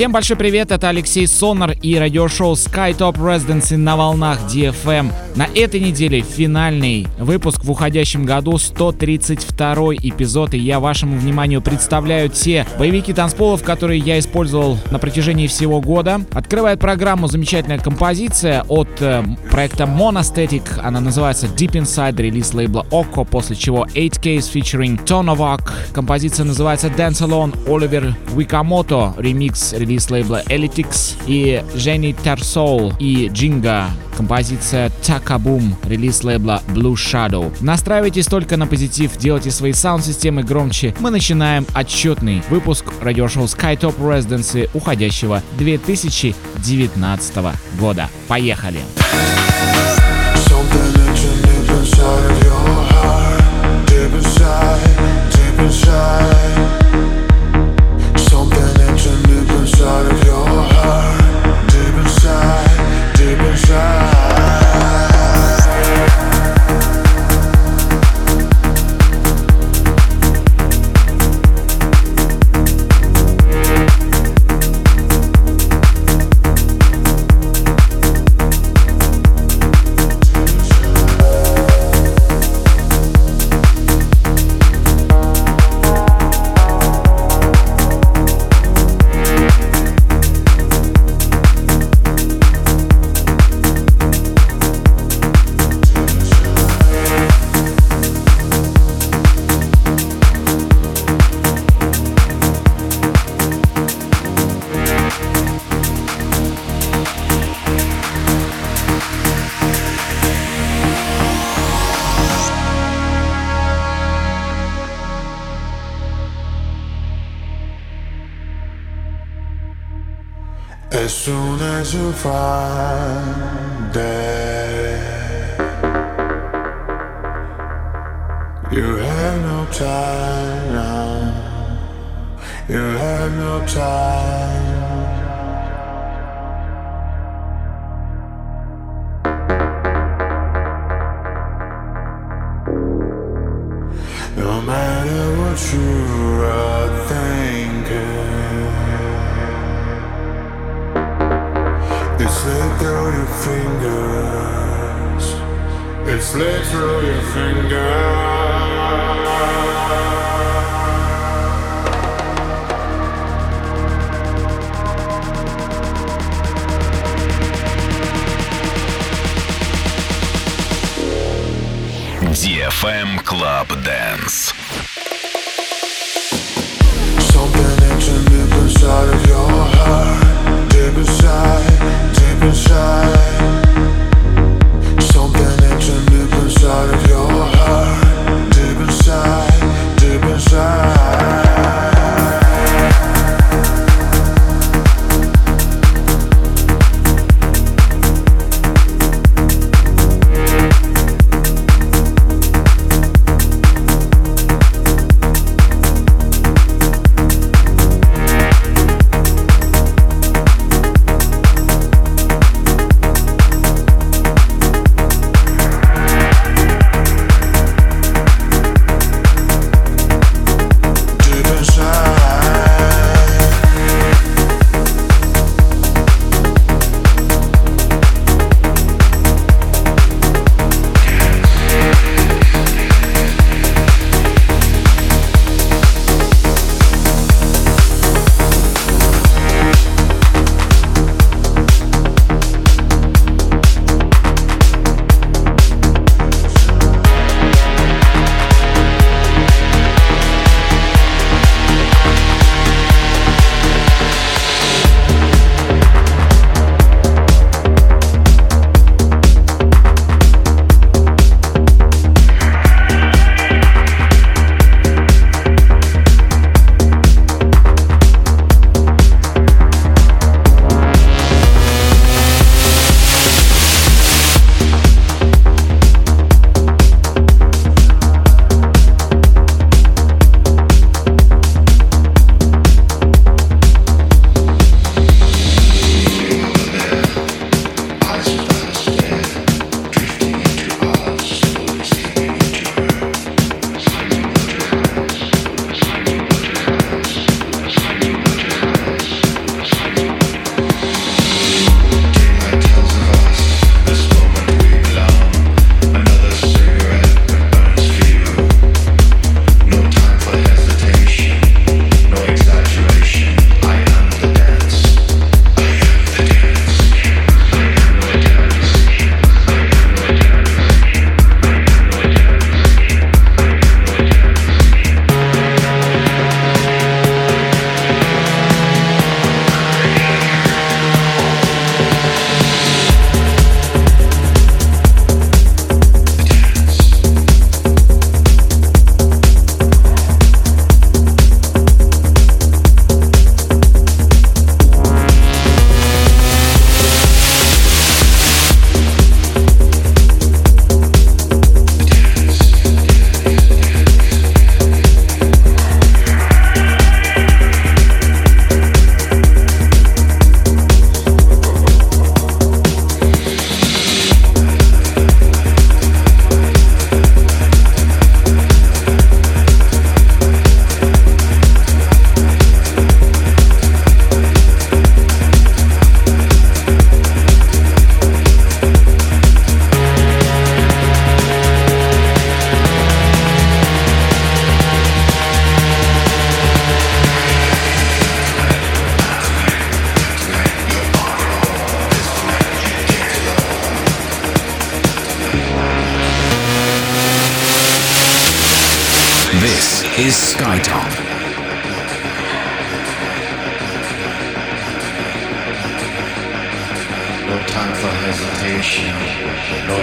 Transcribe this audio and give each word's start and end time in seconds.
Всем 0.00 0.12
большой 0.12 0.38
привет, 0.38 0.72
это 0.72 0.88
Алексей 0.88 1.26
Сонар 1.26 1.72
и 1.82 1.94
радиошоу 1.94 2.54
SkyTop 2.54 3.16
Residency 3.16 3.76
на 3.76 3.98
волнах 3.98 4.38
DFM. 4.50 5.12
На 5.36 5.46
этой 5.54 5.78
неделе 5.78 6.22
финальный 6.22 7.06
выпуск 7.18 7.62
в 7.64 7.70
уходящем 7.70 8.24
году, 8.24 8.56
132 8.56 9.96
эпизод, 9.96 10.54
и 10.54 10.58
я 10.58 10.80
вашему 10.80 11.18
вниманию 11.18 11.60
представляю 11.60 12.30
те 12.30 12.66
боевики 12.78 13.12
танцполов, 13.12 13.62
которые 13.62 14.00
я 14.00 14.18
использовал 14.18 14.78
на 14.90 14.98
протяжении 14.98 15.46
всего 15.46 15.82
года. 15.82 16.22
Открывает 16.32 16.80
программу 16.80 17.26
замечательная 17.26 17.78
композиция 17.78 18.64
от 18.68 18.88
э, 19.00 19.22
проекта 19.50 19.84
Monastatic, 19.84 20.80
она 20.82 21.00
называется 21.00 21.46
Deep 21.46 21.72
Inside, 21.72 22.16
релиз 22.16 22.54
лейбла 22.54 22.86
Okko, 22.90 23.26
после 23.26 23.54
чего 23.54 23.86
8Ks 23.94 24.50
featuring 24.50 25.04
Tonovak. 25.04 25.70
Композиция 25.92 26.46
называется 26.46 26.86
Dance 26.88 27.20
Alone, 27.20 27.54
Оливер 27.68 28.14
Викамото, 28.34 29.12
ремикс 29.18 29.74
релиз 29.74 29.89
лейбла 30.10 30.42
Elitix 30.46 31.16
и 31.26 31.64
Женни 31.74 32.12
Терсол 32.12 32.92
и 32.98 33.28
Джинга 33.32 33.90
композиция 34.16 34.92
Takabum, 35.02 35.74
релиз 35.88 36.22
лейбла 36.22 36.62
Blue 36.68 36.92
Shadow. 36.92 37.50
Настраивайтесь 37.62 38.26
только 38.26 38.58
на 38.58 38.66
позитив, 38.66 39.16
делайте 39.16 39.50
свои 39.50 39.72
саунд-системы 39.72 40.42
громче. 40.42 40.94
Мы 41.00 41.10
начинаем 41.10 41.66
отчетный 41.74 42.42
выпуск 42.50 42.84
радиошоу 43.00 43.44
SkyTop 43.44 43.98
Residency 43.98 44.68
уходящего 44.74 45.42
2019 45.58 47.36
года. 47.78 48.10
Поехали! 48.28 48.80
inside 49.10 49.49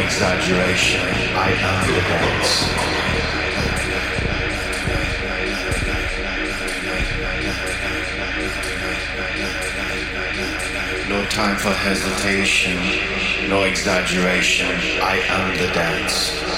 exaggeration, 0.08 1.02
I 1.36 1.52
am 1.52 1.86
the 1.94 2.02
dance. 2.08 2.52
No 11.10 11.26
time 11.26 11.58
for 11.58 11.74
hesitation, 11.74 12.78
no 13.50 13.64
exaggeration, 13.64 14.72
I 15.02 15.20
am 15.28 15.58
the 15.58 15.68
dance. 15.74 16.57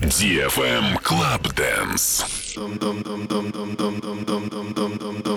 DFM 0.00 1.02
Club 1.02 1.54
Dance. 1.54 2.54
Dum 2.54 2.78
dum 2.78 3.02
dum 3.02 3.26
dum 3.26 3.50
dum 3.50 3.76
dum 3.76 4.00
dum 4.00 4.48
dum 4.48 4.72
dum 4.72 4.98
dum 4.98 5.22
dum. 5.22 5.31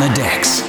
The 0.00 0.08
decks. 0.14 0.65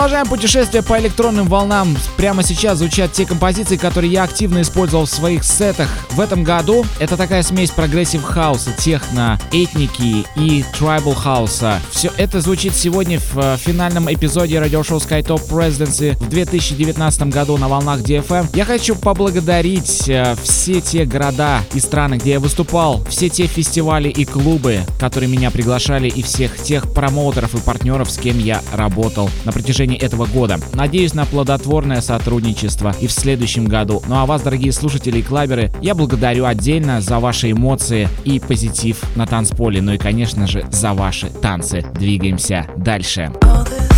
Продолжаем 0.00 0.28
путешествие 0.28 0.82
по 0.82 0.98
электронным 0.98 1.46
волнам. 1.46 1.94
Прямо 2.16 2.42
сейчас 2.42 2.78
звучат 2.78 3.12
те 3.12 3.26
композиции, 3.26 3.76
которые 3.76 4.10
я 4.10 4.22
активно 4.22 4.62
использовал 4.62 5.04
в 5.04 5.10
своих 5.10 5.44
сетах 5.44 5.90
в 6.12 6.20
этом 6.22 6.42
году. 6.42 6.86
Это 6.98 7.18
такая 7.18 7.42
смесь 7.42 7.70
progressive 7.70 8.22
хауса, 8.22 8.72
техно, 8.78 9.38
этники 9.52 10.24
и 10.36 10.64
tribal 10.72 11.12
хауса. 11.12 11.80
Все 11.90 12.10
это 12.16 12.40
звучит 12.40 12.74
сегодня 12.74 13.20
в 13.20 13.36
э, 13.36 13.56
финальном 13.58 14.10
эпизоде 14.10 14.58
радиошоу 14.58 15.00
Skytop 15.00 15.46
Residency 15.50 16.16
в 16.16 16.30
2019 16.30 17.22
году 17.24 17.58
на 17.58 17.68
волнах 17.68 18.00
DFM. 18.00 18.48
Я 18.54 18.64
хочу 18.64 18.96
поблагодарить 18.96 20.08
э, 20.08 20.34
все 20.42 20.80
те 20.80 21.04
города 21.04 21.60
и 21.74 21.78
страны, 21.80 22.14
где 22.14 22.30
я 22.30 22.40
выступал, 22.40 23.04
все 23.10 23.28
те 23.28 23.46
фестивали 23.46 24.08
и 24.08 24.24
клубы, 24.24 24.80
которые 24.98 25.28
меня 25.28 25.50
приглашали, 25.50 26.08
и 26.08 26.22
всех 26.22 26.56
тех 26.56 26.90
промоутеров 26.94 27.54
и 27.54 27.58
партнеров, 27.58 28.10
с 28.10 28.16
кем 28.16 28.38
я 28.38 28.62
работал 28.72 29.28
на 29.44 29.52
протяжении 29.52 29.89
этого 29.96 30.26
года. 30.26 30.58
Надеюсь 30.74 31.14
на 31.14 31.26
плодотворное 31.26 32.00
сотрудничество 32.00 32.94
и 33.00 33.06
в 33.06 33.12
следующем 33.12 33.66
году. 33.66 34.02
Ну 34.08 34.16
а 34.16 34.26
вас, 34.26 34.42
дорогие 34.42 34.72
слушатели 34.72 35.18
и 35.18 35.22
клаберы, 35.22 35.72
я 35.82 35.94
благодарю 35.94 36.44
отдельно 36.44 37.00
за 37.00 37.18
ваши 37.18 37.52
эмоции 37.52 38.08
и 38.24 38.40
позитив 38.40 39.02
на 39.16 39.26
танцполе, 39.26 39.80
ну 39.82 39.92
и, 39.92 39.98
конечно 39.98 40.46
же, 40.46 40.66
за 40.70 40.92
ваши 40.92 41.28
танцы. 41.28 41.84
Двигаемся 41.94 42.66
дальше. 42.76 43.32
All 43.42 43.64
this 43.64 43.89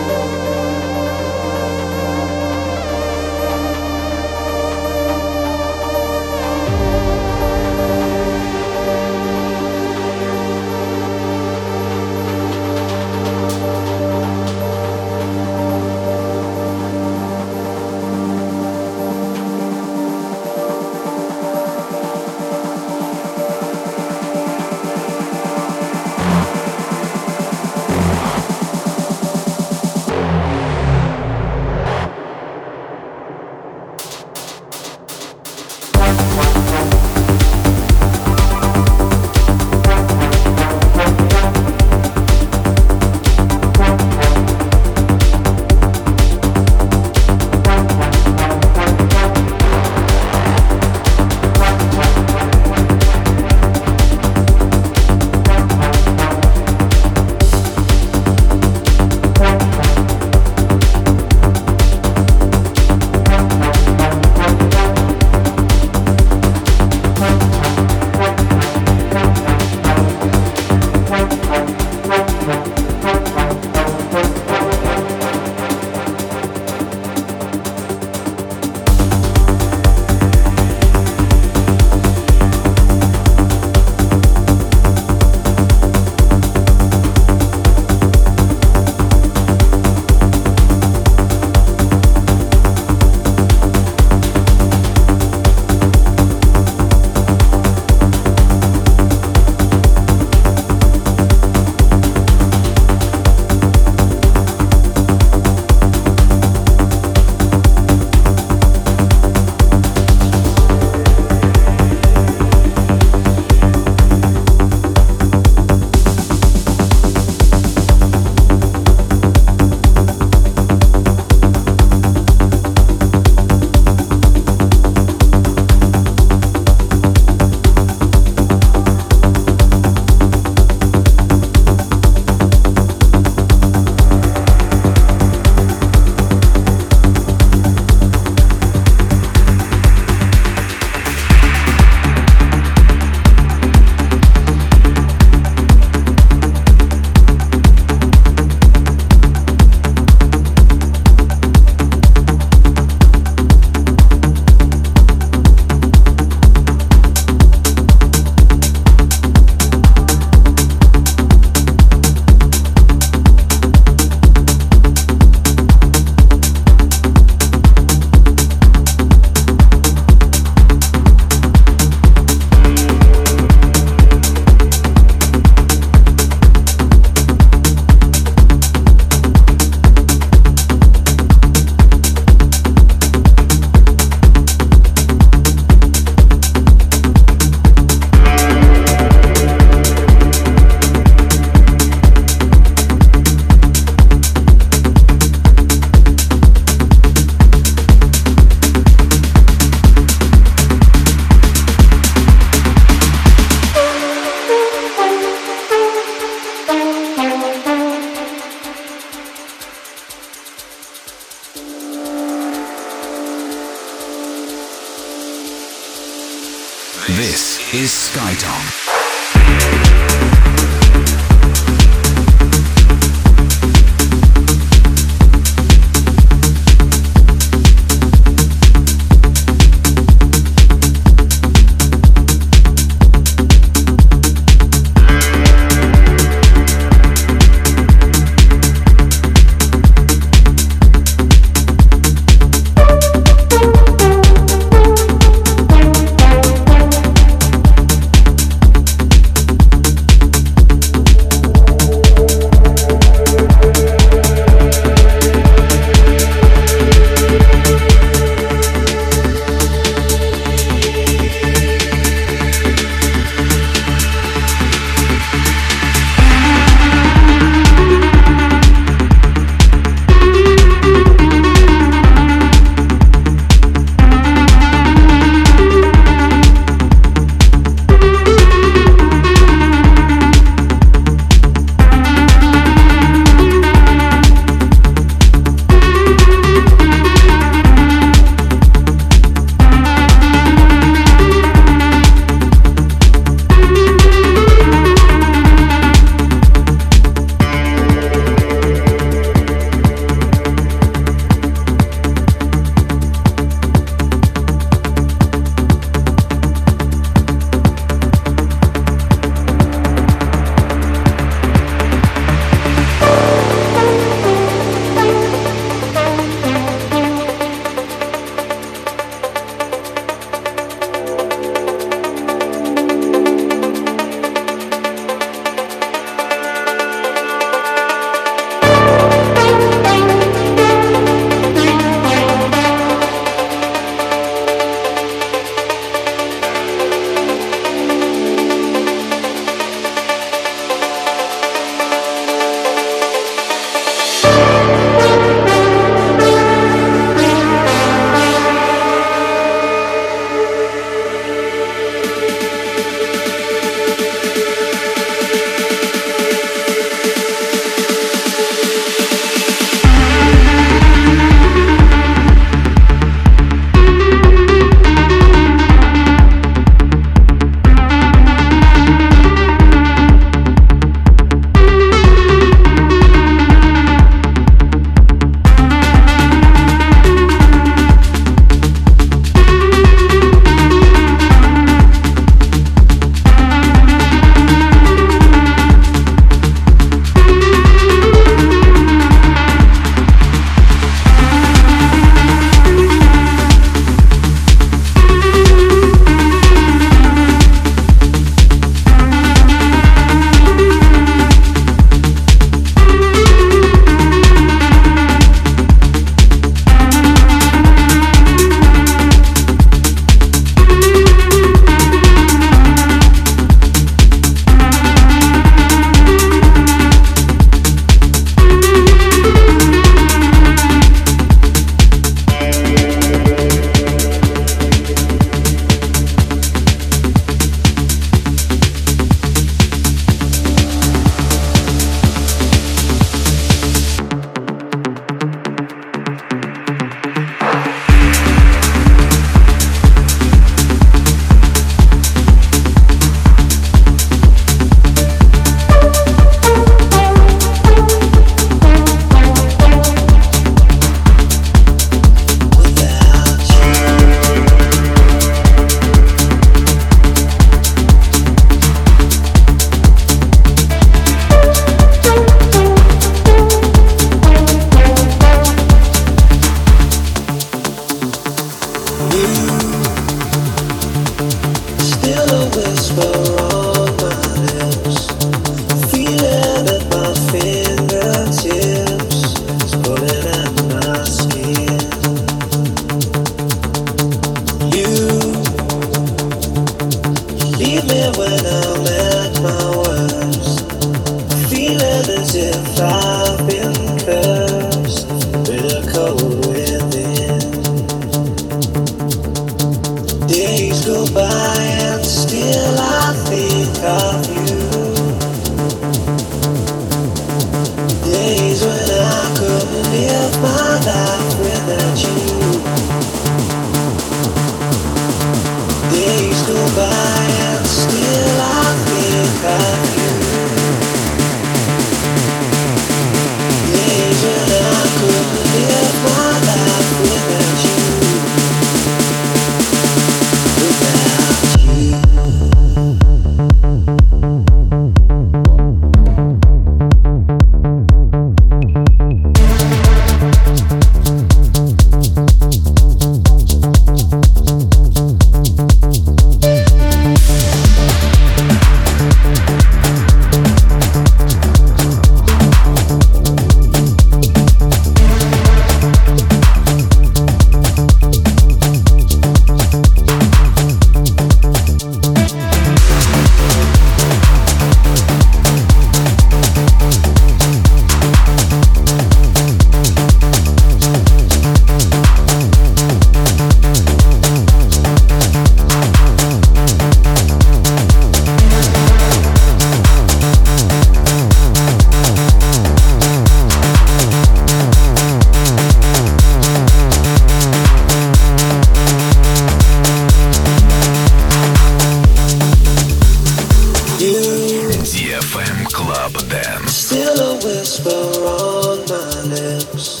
DFM 594.96 595.68
Club 595.74 596.12
Dance. 596.30 596.72
Still 596.72 597.20
a 597.20 597.34
whisper 597.44 597.90
on 597.92 598.78
my 598.88 599.12
lips. 599.28 600.00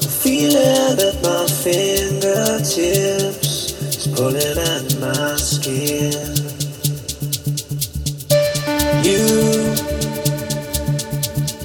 A 0.00 0.08
feeling 0.08 0.96
at 0.98 1.20
my 1.22 1.44
fingertips 1.46 2.72
It's 3.82 4.06
pulling 4.06 4.56
at 4.56 4.96
my 4.96 5.36
skin. 5.36 6.16
You, 9.04 9.28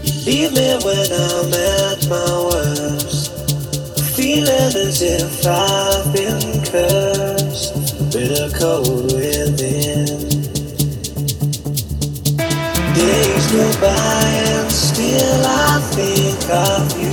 you 0.03 0.13
leave 0.27 0.51
me 0.51 0.75
when 0.83 1.09
I'm 1.15 1.53
at 1.55 2.03
my 2.11 2.27
worst. 2.43 3.31
I'm 3.97 4.03
feeling 4.19 4.75
as 4.75 5.01
if 5.01 5.47
I've 5.47 6.11
been 6.11 6.43
cursed. 6.65 7.71
Bitter 8.11 8.49
cold 8.59 9.13
within. 9.13 10.34
Days 12.95 13.51
go 13.51 13.81
by 13.81 14.23
and 14.55 14.71
still 14.71 15.43
I 15.43 15.79
think 15.91 16.39
of 16.49 16.95
you. 16.95 17.11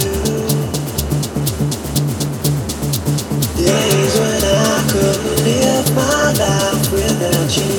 Days 3.59 4.15
when 4.21 4.45
I 4.45 4.87
couldn't 4.93 5.43
live 5.43 5.89
my 5.97 6.33
life 6.39 6.93
without 6.93 7.51
you. 7.59 7.75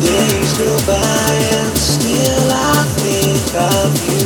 Days 0.00 0.52
go 0.56 0.72
by 0.88 1.32
and 1.58 1.76
still 1.76 2.50
I 2.50 2.84
think 2.96 3.54
of 3.60 3.92
you. 4.08 4.24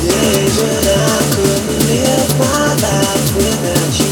Days 0.00 0.56
when 0.62 0.84
I 0.88 1.20
couldn't 1.34 1.80
live 1.92 2.30
my 2.38 2.72
life 2.80 3.36
without 3.36 3.98
you. 4.00 4.03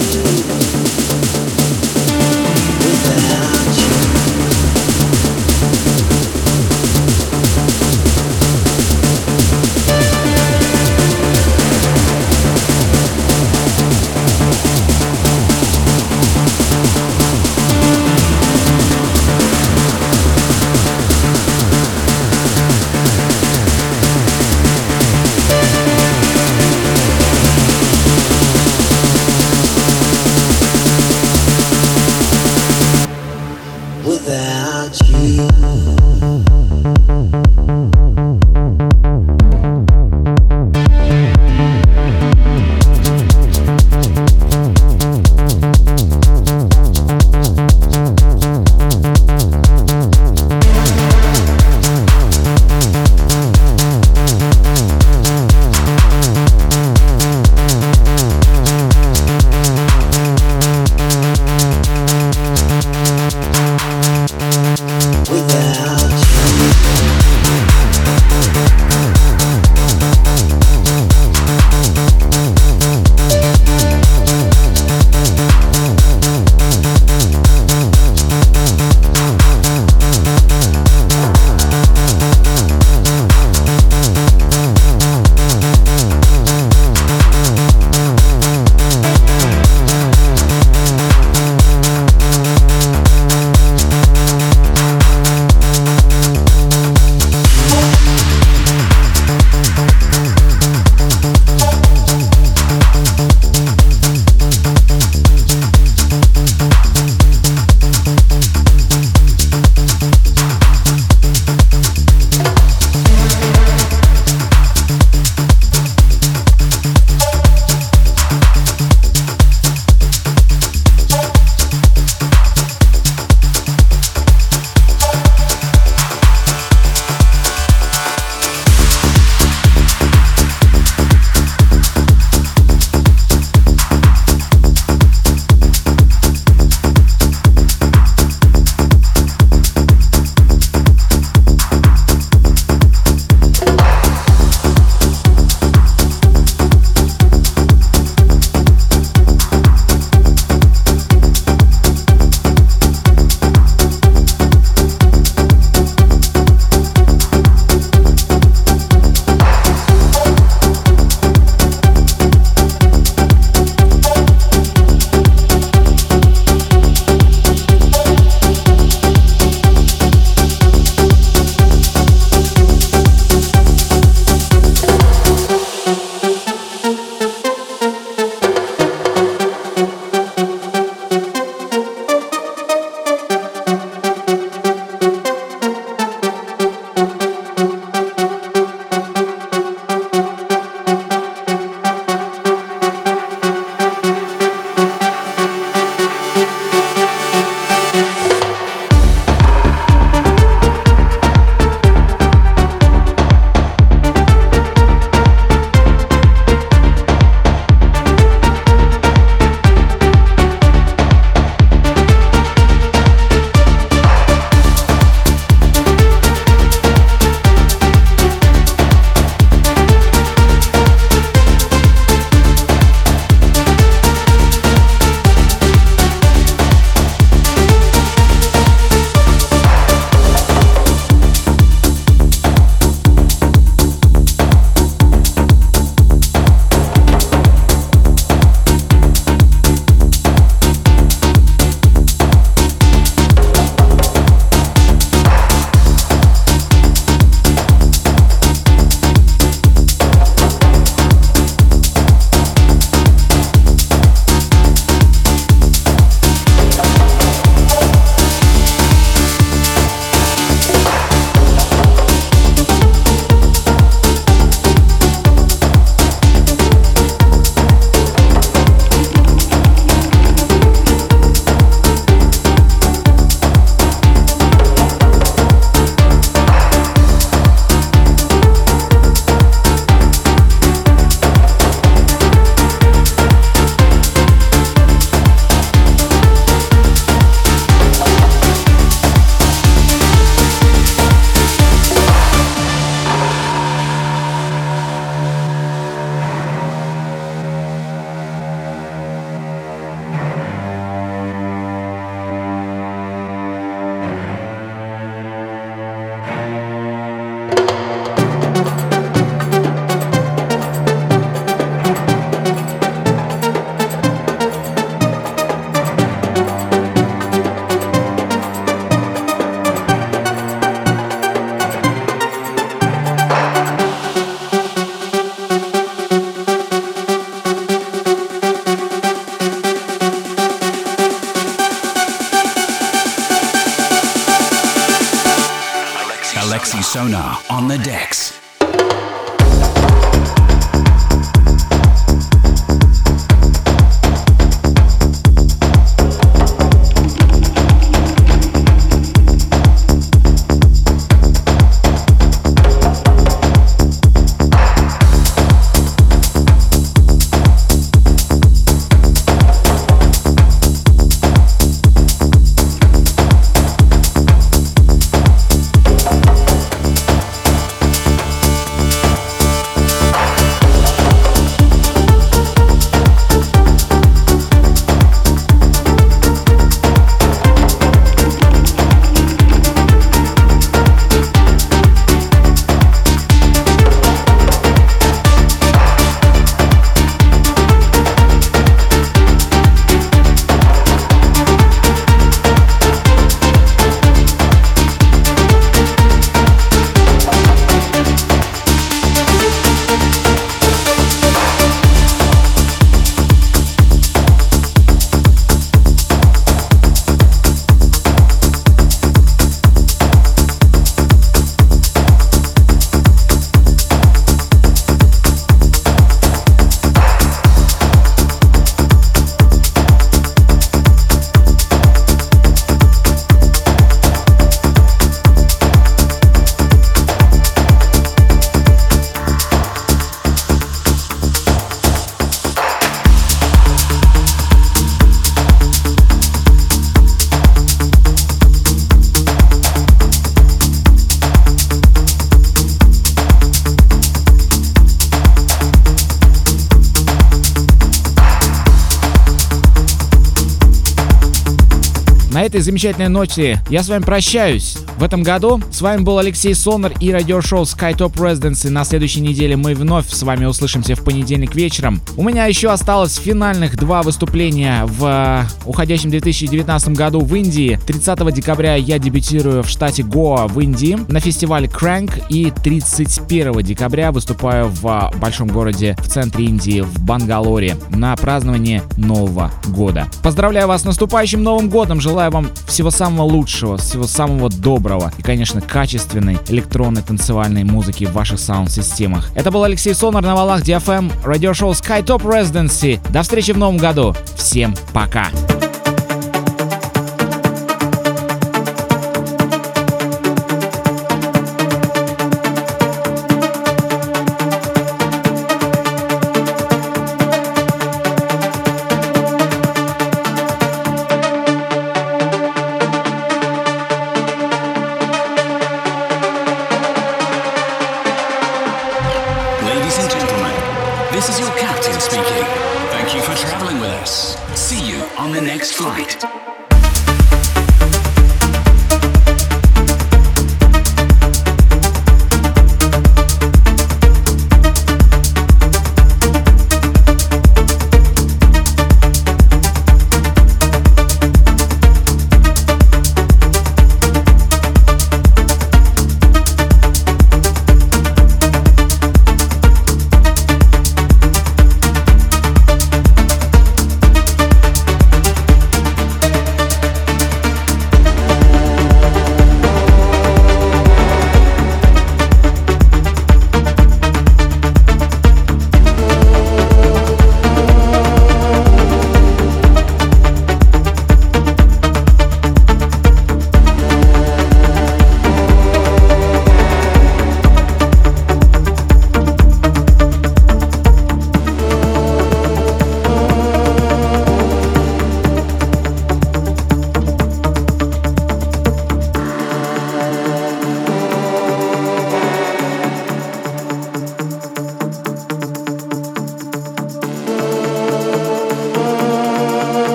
Этой 452.52 452.60
замечательной 452.60 453.08
ноте 453.08 453.58
я 453.70 453.82
с 453.82 453.88
вами 453.88 454.02
прощаюсь. 454.02 454.76
В 455.02 455.04
этом 455.04 455.24
году 455.24 455.60
с 455.72 455.80
вами 455.80 456.02
был 456.02 456.18
Алексей 456.18 456.54
Сонар 456.54 456.92
и 457.00 457.10
радиошоу 457.10 457.62
Skytop 457.62 458.12
Residency. 458.14 458.70
На 458.70 458.84
следующей 458.84 459.20
неделе 459.20 459.56
мы 459.56 459.74
вновь 459.74 460.08
с 460.08 460.22
вами 460.22 460.44
услышимся 460.44 460.94
в 460.94 461.02
понедельник 461.02 461.56
вечером. 461.56 462.00
У 462.16 462.22
меня 462.22 462.46
еще 462.46 462.70
осталось 462.70 463.16
финальных 463.16 463.76
два 463.76 464.04
выступления 464.04 464.84
в 464.86 465.04
э, 465.04 465.66
уходящем 465.66 466.10
2019 466.10 466.90
году 466.90 467.18
в 467.18 467.34
Индии. 467.34 467.80
30 467.84 468.32
декабря 468.32 468.76
я 468.76 469.00
дебютирую 469.00 469.64
в 469.64 469.68
штате 469.68 470.04
Гоа 470.04 470.46
в 470.46 470.60
Индии 470.60 470.96
на 471.08 471.18
фестивале 471.18 471.66
Crank 471.66 472.22
и 472.28 472.52
31 472.62 473.60
декабря 473.62 474.12
выступаю 474.12 474.68
в 474.68 474.86
э, 474.86 475.18
большом 475.18 475.48
городе 475.48 475.96
в 475.98 476.06
центре 476.06 476.44
Индии 476.44 476.80
в 476.80 477.02
Бангалоре 477.02 477.76
на 477.90 478.14
празднование 478.14 478.84
Нового 478.96 479.50
года. 479.66 480.06
Поздравляю 480.22 480.68
вас 480.68 480.82
с 480.82 480.84
наступающим 480.84 481.42
Новым 481.42 481.68
годом, 481.68 482.00
желаю 482.00 482.30
вам 482.30 482.50
всего 482.68 482.92
самого 482.92 483.26
лучшего, 483.26 483.78
всего 483.78 484.06
самого 484.06 484.48
доброго 484.48 484.91
и, 485.18 485.22
конечно, 485.22 485.60
качественной 485.60 486.38
электронной 486.48 487.02
танцевальной 487.02 487.64
музыки 487.64 488.04
в 488.04 488.12
ваших 488.12 488.38
саунд-системах. 488.38 489.30
Это 489.34 489.50
был 489.50 489.64
Алексей 489.64 489.94
Сонар 489.94 490.22
на 490.22 490.34
валах 490.34 490.62
DFM, 490.62 491.12
радиошоу 491.24 491.72
Skytop 491.72 492.22
Residency. 492.22 493.00
До 493.10 493.22
встречи 493.22 493.52
в 493.52 493.58
новом 493.58 493.76
году. 493.76 494.14
Всем 494.36 494.74
пока! 494.92 495.28
Ladies 495.30 495.51